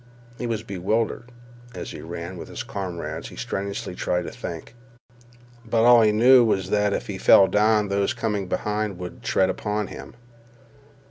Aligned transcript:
He 0.39 0.47
was 0.47 0.63
bewildered. 0.63 1.31
As 1.75 1.91
he 1.91 2.01
ran 2.01 2.35
with 2.35 2.47
his 2.47 2.63
comrades 2.63 3.27
he 3.29 3.35
strenuously 3.35 3.93
tried 3.93 4.23
to 4.23 4.31
think, 4.31 4.73
but 5.63 5.83
all 5.83 6.01
he 6.01 6.11
knew 6.11 6.43
was 6.43 6.71
that 6.71 6.91
if 6.91 7.05
he 7.05 7.19
fell 7.19 7.45
down 7.45 7.87
those 7.89 8.11
coming 8.11 8.47
behind 8.47 8.97
would 8.97 9.21
tread 9.21 9.51
upon 9.51 9.89
him. 9.89 10.15